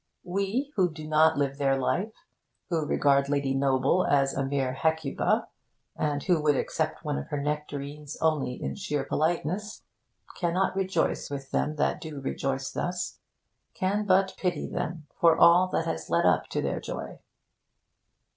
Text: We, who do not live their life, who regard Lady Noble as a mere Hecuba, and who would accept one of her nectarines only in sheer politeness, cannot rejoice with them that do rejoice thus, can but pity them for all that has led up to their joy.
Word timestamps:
We, 0.23 0.73
who 0.77 0.89
do 0.91 1.07
not 1.07 1.37
live 1.37 1.59
their 1.59 1.77
life, 1.77 2.11
who 2.69 2.87
regard 2.87 3.29
Lady 3.29 3.53
Noble 3.53 4.03
as 4.07 4.33
a 4.33 4.43
mere 4.43 4.73
Hecuba, 4.73 5.47
and 5.95 6.23
who 6.23 6.41
would 6.41 6.55
accept 6.55 7.05
one 7.05 7.19
of 7.19 7.27
her 7.27 7.39
nectarines 7.39 8.17
only 8.19 8.53
in 8.59 8.73
sheer 8.73 9.03
politeness, 9.03 9.83
cannot 10.39 10.75
rejoice 10.75 11.29
with 11.29 11.51
them 11.51 11.75
that 11.75 12.01
do 12.01 12.19
rejoice 12.19 12.71
thus, 12.71 13.19
can 13.75 14.07
but 14.07 14.33
pity 14.39 14.65
them 14.65 15.05
for 15.19 15.37
all 15.37 15.67
that 15.67 15.85
has 15.85 16.09
led 16.09 16.25
up 16.25 16.47
to 16.47 16.63
their 16.63 16.79
joy. 16.79 17.19